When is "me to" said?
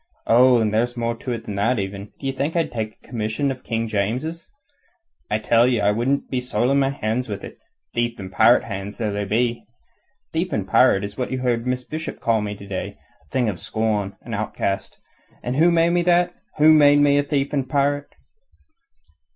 12.41-12.65